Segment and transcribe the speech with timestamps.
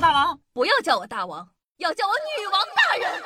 [0.00, 3.22] 大王，不要叫我大王，要叫我女王大人。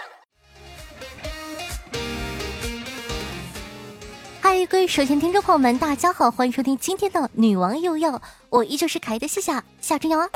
[4.41, 10.29] 嗨，各位首先听众朋友们，大家好，欢迎收听今天的女王又要，我依旧是可爱的夏夏夏春瑶啊。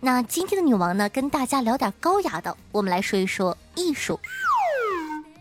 [0.00, 4.18] 那今天的女王呢，跟大家聊点高雅的，我们来说一说艺术。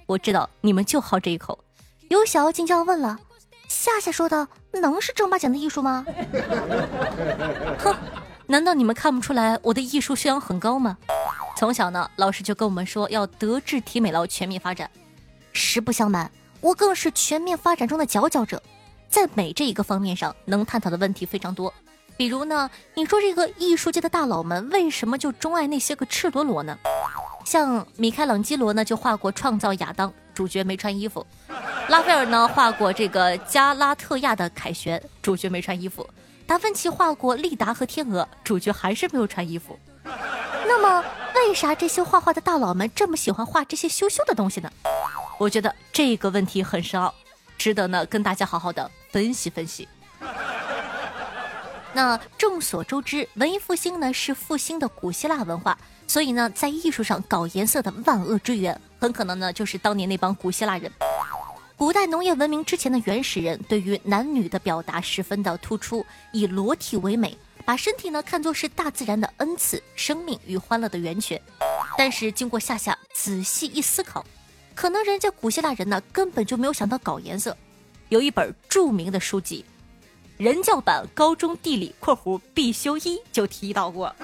[0.05, 1.57] 我知道你们就好这一口，
[2.09, 3.17] 有小妖精就要问了，
[3.67, 6.05] 夏夏说的能是正八经的艺术吗？
[7.79, 7.95] 哼。
[8.51, 10.97] 难道你们看不出来我的艺术修养很高吗？
[11.55, 14.91] 从小呢，老师就跟我们说要德智体美劳全面发展。
[15.53, 18.61] 实不相瞒，我更是全面发展中的佼佼者，
[19.07, 21.73] 在美这一个方面上能探讨的问题非常多。
[22.17, 26.77] 比如呢，你说这个艺术界的大佬们为什么就钟爱那些个赤裸裸呢？
[27.45, 31.25] 像米开朗基罗呢，就画过《创造亚当》，主角没穿衣服；
[31.87, 36.05] 拉斐尔呢，画过这个加拉特亚的凯旋，主角没穿衣服。
[36.51, 39.79] 达芬奇画过利达和天鹅，主角还是没有穿衣服。
[40.67, 41.01] 那么，
[41.33, 44.69] 为啥这些画画的大佬们这么喜欢画这些羞羞的东西呢？
[45.37, 47.13] 我觉得这个问题很深奥，
[47.57, 49.87] 值得呢跟大家好好的分析分析。
[51.93, 60.91] 那众所周知，文艺复兴呢是复兴的古希腊文化，所以呢在艺术上搞颜色的万恶之源，很可能呢就是当年那帮古希腊人。
[61.81, 71.41] 古代农业文明之前的原始人对于男女的表达十分的突出，以裸体为美，把身体呢看作是大自然的恩赐、生命与欢乐的源泉。
[71.97, 74.23] 但是经过夏夏仔细一思考，
[74.75, 77.57] 可能人家古希腊人呢根本就没有想到搞颜色。
[78.09, 79.65] 有一本著名的书籍
[80.43, 83.01] 《人教版高中地理（括弧必修一）》
[83.31, 84.15] 就提到过，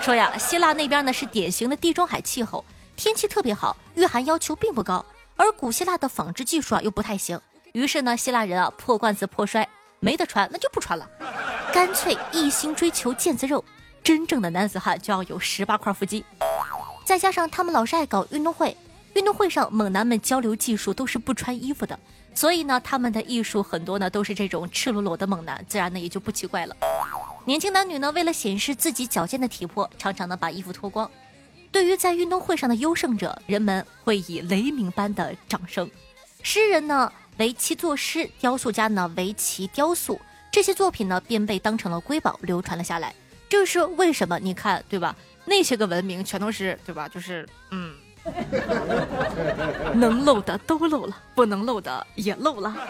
[0.00, 2.64] 说呀，希腊那边呢是典型的地中海气候，
[2.96, 5.04] 天气特别好，御寒要求并不高。
[5.38, 7.40] 而古希腊的纺织技术啊又不太行，
[7.72, 9.66] 于是呢，希腊人啊破罐子破摔，
[10.00, 11.08] 没得穿那就不穿了，
[11.72, 13.64] 干脆一心追求腱子肉。
[14.02, 16.24] 真正的男子汉就要有十八块腹肌，
[17.04, 18.76] 再加上他们老是爱搞运动会，
[19.14, 21.96] 运动会上猛男们交流技术都是不穿衣服的，
[22.34, 26.74] 所以呢，他们的艺术很多呢都是这种赤裸裸的猛男，自然呢也就不奇怪了。
[27.44, 31.08] 年轻男女呢为了显示自己矫健的体魄，常常呢把衣服脱光。
[31.70, 35.90] 对于在运动会上的优胜者，人们会以雷鸣般的掌声。
[36.42, 40.20] 诗人呢为其作诗，雕塑家呢为其雕塑，
[40.50, 43.14] 这些作品呢便被当成了瑰宝流传了下来。
[43.48, 44.38] 这是为什么？
[44.38, 45.14] 你看，对吧？
[45.44, 47.08] 那些个文明全都是，对吧？
[47.08, 47.94] 就是嗯，
[49.94, 52.76] 能漏的都漏了，不能漏的也漏了。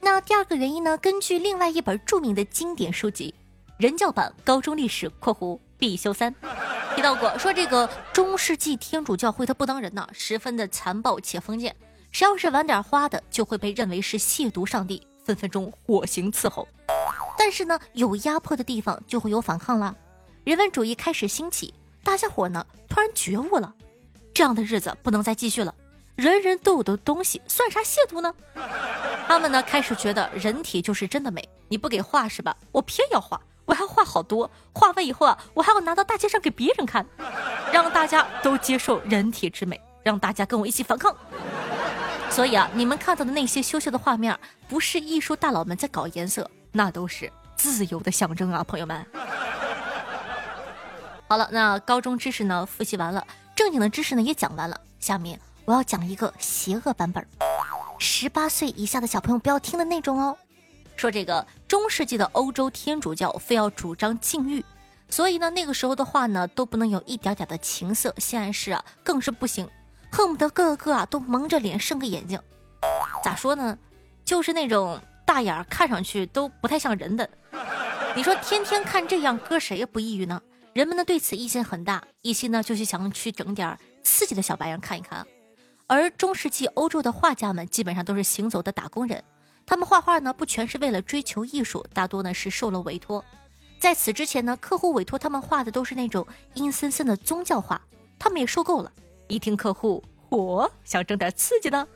[0.00, 0.96] 那第二个原因呢？
[0.96, 3.34] 根据另外一本著名的经典书籍
[3.80, 5.58] 《人教版高中历史》（括弧）。
[5.78, 6.34] 必修三
[6.94, 11.74] 提到过，说这个中世纪天主教会他不当人呐，十分的残暴且封建，
[12.12, 16.68] 谁要是玩点花的，就会被认为是亵渎上帝，分分钟火刑伺候。
[17.38, 19.96] 但是呢，有压迫的地方就会有反抗啦，
[20.44, 21.72] 人文主义开始兴起，
[22.04, 23.72] 大家伙呢突然觉悟了，
[24.34, 25.74] 这样的日子不能再继续了，
[26.16, 28.34] 人人都有的东西算啥亵渎呢？
[29.26, 32.54] 他们呢开始觉得人体就是真的美，你不给画是吧？
[32.72, 33.40] 我偏要画。
[33.70, 37.06] 我还画好多，画完以后啊，我还要拿到大街上给别人看，
[37.72, 41.14] 让大家都接受人体之美，让大家跟我一起反抗。
[42.30, 44.36] 所以啊，你们看到的那些羞羞的画面，
[44.68, 49.06] 不是艺术大佬们在搞颜色，那都是自由的象征啊，朋友们。
[51.28, 57.24] 好了，那高中知识呢复习完了，正经的知识呢也讲完了，下面我要讲一个邪恶版本，
[58.00, 60.36] 十八岁以下的小朋友不要听的那种哦。
[61.00, 64.62] 说这个中世纪的欧洲天主教非要主张禁欲，
[65.08, 69.66] 所以呢，那个时候的画呢都不能有一点点的情色性暗示啊，更是不行，
[70.12, 72.38] 恨不得个个啊都蒙着脸剩个眼睛。
[73.24, 73.78] 咋说呢？
[74.26, 77.26] 就是那种大眼儿，看上去都不太像人的。
[78.14, 80.38] 你说天天看这样，搁谁也不抑郁呢？
[80.74, 85.26] 人们呢对此意见很大，一心呢就是想去整点刺激的小白样看一看。
[85.86, 89.24] 而中世纪欧洲的画家们基本上都是行走的打工人。
[89.70, 93.24] 他们画画呢，不全是为了追求艺术，大多呢是受了委托。
[93.78, 97.80] 在此之前呢，客户委托他们画的都是那种阴森森的宗教画，
[98.18, 98.90] 他们也受够了。
[99.28, 101.86] 一听客户，我，想整点刺激的，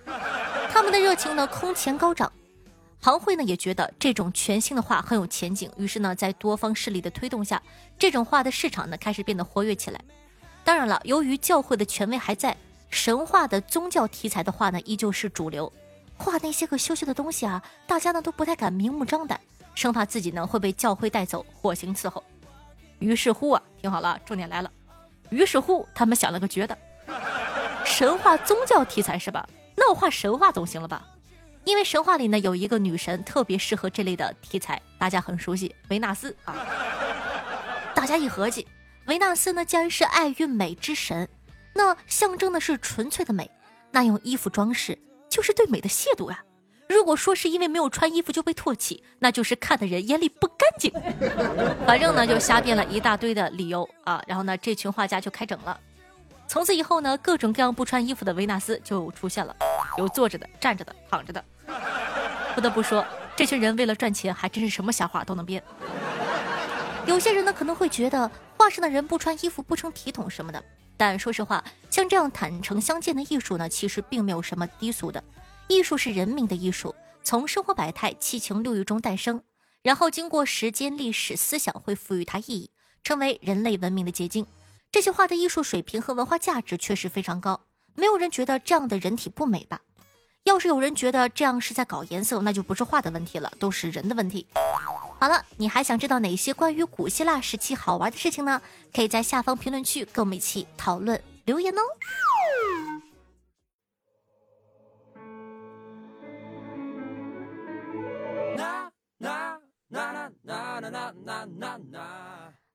[0.70, 2.30] 他们的热情呢空前高涨。
[3.00, 7.60] 行会呢也觉得这种全新的画很有前景，于是呢，在多方势力的推动下，
[7.98, 10.00] 这种画的市场呢开始变得活跃起来。
[10.62, 12.56] 当然了，由于教会的权威还在，
[12.88, 15.72] 神话的宗教题材的画呢依旧是主流。
[16.24, 19.38] 画那些个羞羞的东西啊，大家呢都不太敢明目张胆，
[19.74, 22.24] 生怕自己呢会被教会带走，火刑伺候。
[22.98, 24.70] 于是乎啊，听好了，重点来了。
[25.28, 26.76] 于是乎，他们想了个绝的，
[27.84, 29.46] 神话宗教题材是吧？
[29.76, 31.04] 那我画神话总行了吧？
[31.64, 36.54] 因为神话里呢有一个女神特别适合这类的题材，大家很熟悉，维纳斯啊。
[37.94, 38.66] 大家一合计，
[39.06, 41.28] 维纳斯呢既然是爱与美之神，
[41.74, 43.50] 那象征的是纯粹的美，
[43.90, 44.98] 那用衣服装饰
[45.34, 46.44] 就是对美的亵渎呀。
[46.88, 50.92] 如果说是因为没有穿衣服就被唾弃，那就是看的人眼里不干净。
[51.84, 55.76] 反正呢就瞎编了一大堆的理由啊，然后呢这群画家就开整了。
[56.46, 59.56] 从此以后呢，各种各样不穿衣服的维纳斯就出现了，
[59.98, 61.44] 有坐着的、站着的、躺着的。
[62.54, 63.04] 不得不说，
[63.34, 65.60] 这群人为了赚钱，还真是什么瞎话都能编。
[67.06, 70.62] 有些人呢可能会觉得画上的人不穿衣服不成体统什么的，
[70.96, 75.22] 但说实话，像这样坦诚相见的艺术呢，其实并没有什么低俗的。
[75.68, 79.42] 艺术是人民的艺术，从生活百态、七情六欲中诞生，
[79.82, 82.70] 然后经过时间、历史、思想，会赋予它意义，
[83.02, 84.46] 成为人类文明的结晶。
[84.92, 87.60] 这些画的艺术水平和文化价值确实非常高，
[87.94, 89.80] 没有人觉得这样的人体不美吧？
[90.44, 94.46] 要是有人觉得这样是在搞颜色，那就不是画的问题了，都是人的问题。
[95.24, 98.60] 好了，你还想知道哪些关于古希腊时期好玩的事情呢？
[98.92, 101.80] 可以在下方评论区跟我们一起讨论留言哦。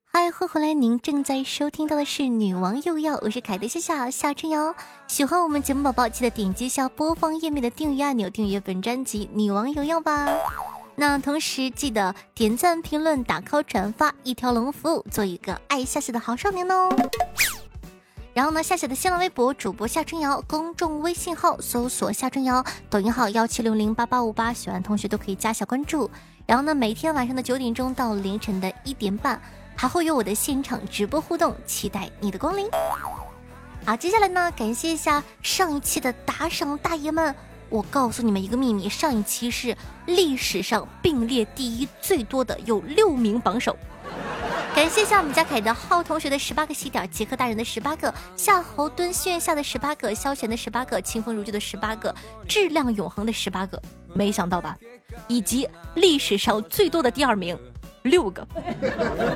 [0.04, 0.74] 嗨，欢迎回来！
[0.74, 4.74] 您正在收听到的是《女王又要》，我是凯德夏夏夏春瑶。
[5.06, 10.26] 喜欢我们节目宝宝，记得点击下播放页面的订阅按钮，订阅本专辑《女王又要》吧。
[11.00, 16.94] 那同时记得点赞、评论、打 call、转发，一条龙服务，做一个爱夏夏的好少年哦。
[18.34, 26.10] 然后呢，夏夏的新浪微博主播夏春瑶，公众微信号搜索夏春瑶，抖音号幺七六零八八五八，喜欢同学都可以加小关注。
[26.44, 29.40] 然后呢，每天晚上的九点钟到凌晨的一点半。
[29.74, 32.68] 还会有我的现场直播互动，期待你的光临。
[33.86, 37.34] 好，接下来呢，感谢一下上一期的打赏大爷们。
[37.70, 39.74] 我告诉你们一个秘密，上一期是
[40.06, 43.76] 历史上并列第一最多的，有六名榜首。
[44.74, 52.14] 感谢下我们家凯的浩同学的十八个喜点，杰克大人的十八个，夏侯惇心愿下的十八个，萧贤的十八个，清风如旧的十八个，
[52.46, 53.80] 质量永恒的十八个。
[54.14, 54.76] 没想到吧？
[55.28, 57.56] 以及历史上最多的第二名。
[58.02, 58.46] 六个，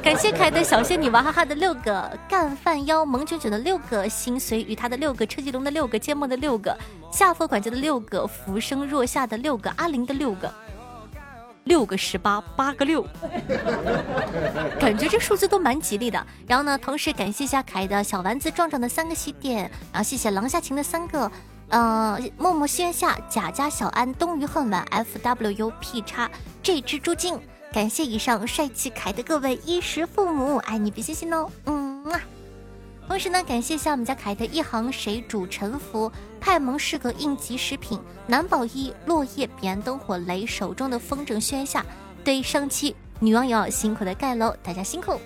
[0.02, 6.74] 感谢凯的小仙女娃哈哈的六个，干饭妖萌卷卷的六个，心随与他的六个，车继龙的六个，芥末的六个，
[7.12, 10.50] 下佛管家的六个，浮生若夏的六个，阿玲的六个，
[11.64, 13.06] 六个十八，八个六，
[14.80, 16.26] 感觉这数字都蛮吉利的。
[16.46, 21.30] 然后呢，同时感谢一下凯的小丸子壮壮的三个喜点，然后谢谢狼下情的三个，
[21.68, 26.30] 呃，默默心愿下，贾家小安，冬鱼恨晚，F W U P 叉
[26.62, 27.38] 这只猪精。
[27.74, 32.20] 感谢以上帅气凯的各位衣食父母，爱你比心心哦，嗯啊。
[33.08, 36.10] 同时呢，感谢一下我们家凯的一行水煮沉浮
[36.40, 41.84] 派蒙是个应急食品南宝一落叶彼岸灯火雷手中的风筝宣下，
[42.22, 45.20] 对上期女网友辛苦的盖楼，大家辛苦。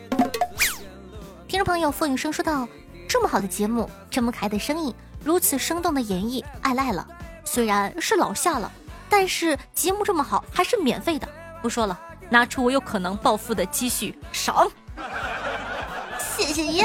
[1.46, 2.66] 听众朋友风雨生说道
[3.06, 7.06] ：“这么好的节目，这么可爱的声音，如此生动的演绎，爱赖了。
[7.44, 8.72] 虽然是老夏了，
[9.10, 11.28] 但是节目这么好，还是免费的。
[11.60, 12.00] 不说了。
[12.30, 14.70] 拿出我有可能暴富的积蓄，赏！
[16.18, 16.84] 谢谢爷。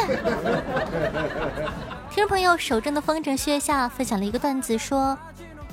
[2.10, 5.18] 听众朋友手中的风筝靴下分享了一个段子，说：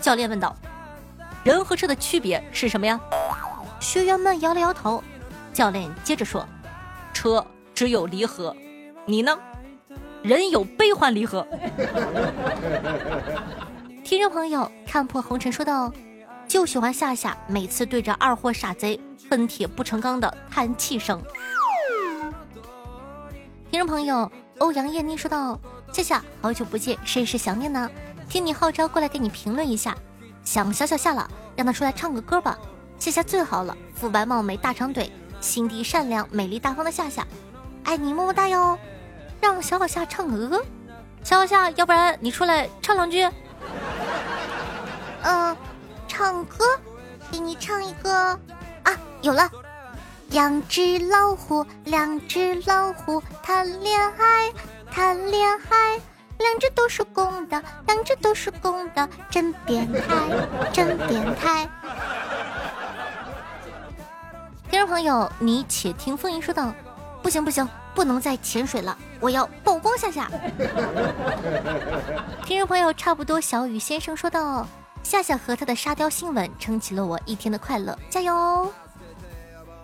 [0.01, 0.57] 教练问道，
[1.45, 2.99] 人和车的区别是什么呀？
[3.81, 5.03] 学员们摇了摇头。
[5.53, 6.47] 教练接着说：
[7.13, 7.45] 车
[7.75, 8.55] 只有离合，
[9.05, 9.37] 你呢？
[10.23, 11.47] 人有悲欢离合。
[14.05, 15.93] 听众朋友看破红尘说道。
[16.51, 18.99] 就喜欢夏夏每次对着二货傻贼
[19.31, 21.23] 恨铁不成钢的叹气声。
[23.71, 24.29] 听众朋友
[24.59, 25.57] 欧阳艳妮说道
[25.95, 27.89] ：“夏夏，好久不见，甚是想念呢。
[28.29, 29.97] 听你号召过来给你评论一下，
[30.43, 32.59] 想小小夏了，让他出来唱个歌吧。
[32.99, 35.09] 夏夏最好了，肤白貌美大长腿，
[35.41, 37.25] 心地善良美丽大方的夏夏，
[37.85, 38.77] 爱你么么哒哟。
[39.41, 40.65] 让小小夏唱个歌，
[41.23, 43.23] 小小夏，要不然你出来唱两句。
[45.23, 45.57] 嗯。”
[46.21, 46.67] 唱歌，
[47.33, 48.13] 给你唱一个
[48.83, 48.95] 啊！
[49.23, 49.51] 有了，
[50.29, 54.53] 两只老虎，两只老虎谈恋爱，
[54.93, 55.99] 谈恋爱，
[56.37, 60.15] 两只都是公的，两只都是公的，真变态，
[60.71, 61.67] 真变态。
[64.71, 66.71] 听众朋友，你且听风吟说道
[67.25, 70.31] ：“不行不行，不能再潜水了，我要曝光下下。
[72.45, 74.69] ”听众朋友，差不多小雨先生说道。
[75.03, 78.73] 夏夏和他的沙雕新闻撑起了我一天的快乐，加油！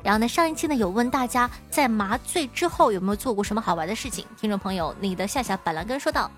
[0.02, 4.24] 然后呢，上一期呢有问大家在麻醉之后有没有做过什么好玩的事情？
[4.40, 6.30] 听众朋友，你的夏夏板蓝根说道：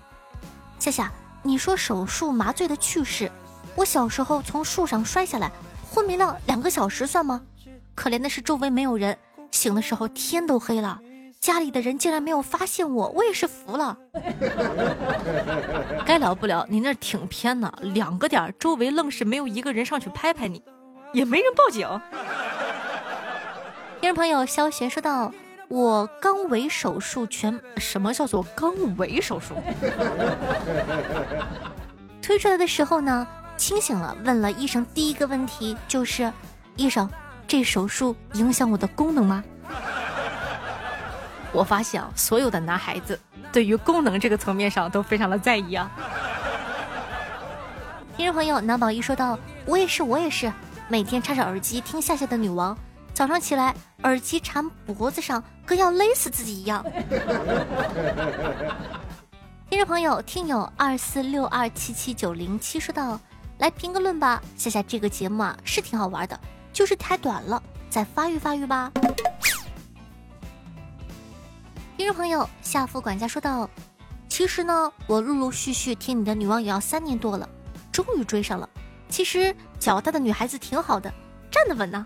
[0.79, 1.11] 夏夏，
[1.43, 3.31] 你说手术麻醉的趣事，
[3.75, 5.51] 我小时候从树上摔下来，
[5.91, 7.41] 昏迷了两个小时算吗？
[7.93, 9.15] 可怜的是周围没有人，
[9.51, 10.99] 醒的时候天都黑了，
[11.39, 13.97] 家里的人竟然没有发现我，我也是服了。
[16.05, 20.61] 该聊不聊，你那挺偏呢，两个点，周围愣是没有一个人上去拍拍你，
[21.13, 21.87] 也没人报警。
[24.01, 25.33] 听众朋友萧贤说道
[25.69, 29.55] ：“我肛尾手术全什么叫做肛尾手术？
[32.21, 36.31] 推出来的时候呢，清醒了，问了医生第一个问题就是：
[36.75, 37.09] 医生，
[37.47, 39.41] 这手术影响我的功能吗？
[41.51, 43.19] 我发现啊，所有的男孩子
[43.51, 45.89] 对于功能这个层面上都非常的在意啊。
[48.15, 50.51] 听众朋友南宝一说道：“我也是，我也是，
[50.87, 52.77] 每天插着耳机听夏夏的女王。”
[53.13, 56.83] 早上起来，耳机缠脖子上，跟要勒死自己一样。
[59.69, 63.19] 听众朋友，听友二四六二七七九零七说道
[63.59, 66.39] ：“来评个论吧，夏夏这个节目啊是挺好玩的，
[66.71, 68.91] 就是太短了，再发育发育吧。”
[71.99, 73.69] 听众朋友，夏副管家说道
[74.29, 77.47] ：“其实呢，我陆陆续续听你的女王也要三年多了，
[77.91, 78.69] 终于追上了。
[79.09, 81.13] 其实脚大的女孩子挺好的。”
[81.51, 82.05] 站得稳呢。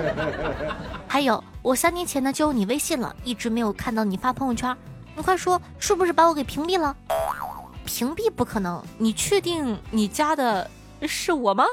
[1.08, 4.76] 还有，我三年前呢就有你微信了，一直没有看到你发朋友圈。
[5.14, 6.94] 你快说，是不是把我给屏蔽了？
[7.86, 10.70] 屏蔽不可能，你确定你加的
[11.08, 11.64] 是我吗？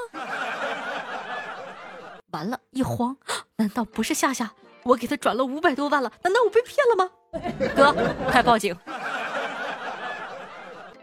[2.32, 3.18] 完了，一慌，
[3.58, 4.50] 难道不是夏夏？
[4.84, 7.10] 我给他转了五百多万了，难道我被骗了吗？
[7.76, 7.94] 哥，
[8.30, 8.76] 快报警！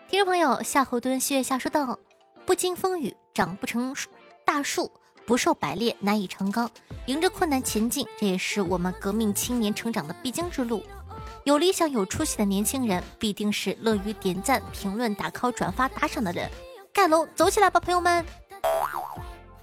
[0.08, 1.99] 听众朋友，夏侯惇谢月下说道：
[2.44, 3.94] 不经风雨长不成
[4.44, 4.90] 大树。
[5.26, 6.68] 不受百炼，难以成钢。
[7.06, 10.82] 迎着困难前进，这也是我们革命青年成长的必经之路。
[11.44, 16.50] 有理想、有出息的年轻人，必定是乐于点赞、评论、打 call、转发、打赏的人。
[16.92, 18.26] 盖楼，走起来吧，朋友们！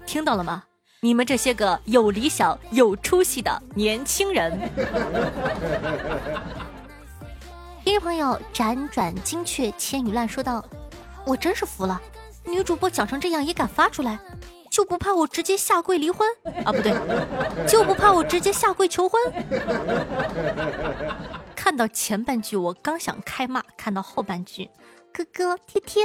[0.06, 0.64] 听到了吗？
[1.00, 4.58] 你们这些个有理想、有出息的年轻人。
[7.84, 10.64] 听众朋友，辗转精确千语烂说道
[11.24, 12.02] ：“我真是服了，
[12.44, 14.18] 女主播讲成这样也敢发出来。”
[14.70, 16.28] 就不怕我直接下跪离婚
[16.64, 16.72] 啊？
[16.72, 16.92] 不对，
[17.66, 19.20] 就不怕我直接下跪求婚。
[21.54, 24.68] 看到前半句我刚想开骂，看到后半句，
[25.12, 26.04] 哥哥贴贴。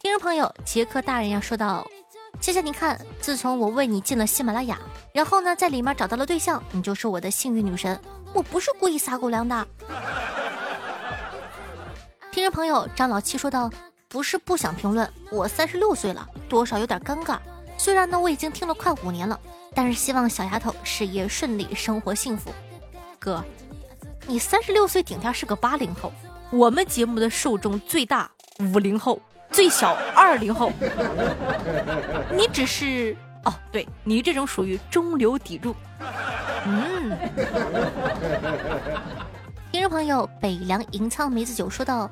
[0.00, 1.86] 听众朋友，杰克大人要说到，
[2.44, 4.78] 谢谢你看，自从我为你进了喜马拉雅，
[5.14, 7.98] 然后呢，在里面找到了对象，你就是我的幸运女神，
[8.34, 9.66] 我不是故意撒狗粮的。
[12.30, 13.70] 听众朋友，张老七说道。
[14.10, 17.38] 不是不想评论，我三十六岁了，多少有点尴尬。
[17.78, 19.40] 虽然呢，我已经听了快五年了，
[19.74, 22.52] 但是希望小丫头事业顺利，生活幸福。
[23.18, 23.42] 哥，
[24.26, 26.12] 你三十六岁顶天是个八零后，
[26.52, 29.18] 我们节目的受众最大五零后，
[29.50, 30.70] 最小二零后。
[32.34, 35.74] 你只是哦，对你这种属于中流砥柱。
[36.66, 37.16] 嗯。
[39.70, 42.10] 听众朋友，北凉银仓梅子酒说道：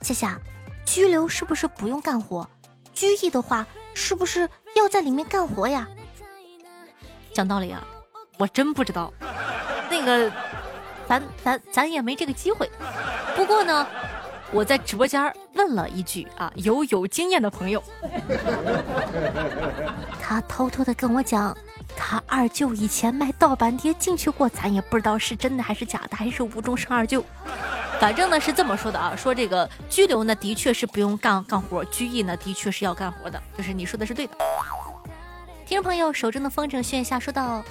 [0.00, 0.38] 夏夏。
[0.84, 2.48] 拘留是不是不用干活？
[2.92, 3.64] 拘役的话，
[3.94, 5.88] 是不是要在里面干活呀？
[7.32, 7.82] 讲道理啊，
[8.36, 9.12] 我真不知道。
[9.88, 10.30] 那个，
[11.08, 12.68] 咱咱咱也没这个机会。
[13.36, 13.86] 不过呢，
[14.52, 17.82] 我在直播间问了一句啊，有有经验的朋友，
[20.20, 21.56] 他偷偷的跟我讲，
[21.96, 27.24] 他二舅以前卖盗版碟进去过，咱也不知道是真的还是假的，还是无中生二舅。
[27.98, 34.36] 反正呢是这么说的啊，说这个拘留呢的确是不用干干活，拘役呢的确是要干活的，就是你说的是对的。
[35.64, 37.64] 听众朋友手中的风筝炫下说道：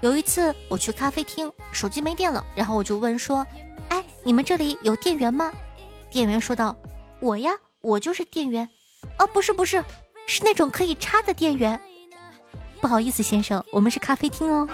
[0.00, 3.46] 有一次我去咖啡厅，手机没电了，然后我就问说，
[3.90, 5.52] 哎，你们这里有电源吗？
[6.14, 6.76] 店员说道：
[7.18, 8.68] 我呀，我就是店员。
[9.18, 9.84] 哦，不是不是，
[10.28, 11.78] 是那种可以插的电源。
[12.80, 14.68] 不好意思先生，我们是咖啡厅哦。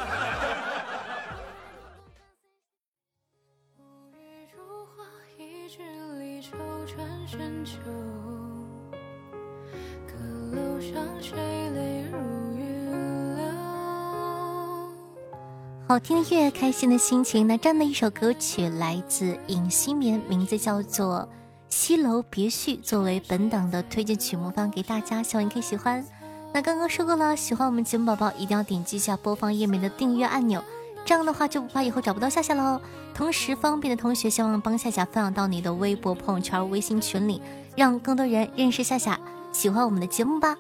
[16.03, 17.47] 听的乐，开心的心情。
[17.47, 21.29] 那这样的一首歌曲来自尹新棉，名字叫做
[21.69, 26.05] 《西楼别序》，作为本档的推荐曲目放给大家，希望你可以喜欢。
[26.53, 30.63] 那刚刚说过了，喜欢我们节目宝宝一定要点击一下播放页面的订阅按钮，
[31.05, 32.81] 这样的话就不怕以后找不到夏夏喽。
[33.15, 37.41] 同时，方便的同学希望帮夏夏分享到你的微博、朋友圈、微信群里，
[37.77, 39.21] 让更多人认识夏夏，
[39.53, 40.57] 喜欢我们的节目吧。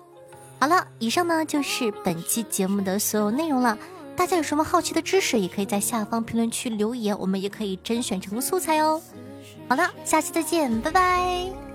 [0.59, 3.77] 好了，以上呢就是本期节目的所有内容了。
[4.21, 9.00] 大家有什么好奇的知识，也可以在下方评论区留言，我们也可以甄选成素材哦。
[9.67, 11.70] 好了，下期再见，拜拜。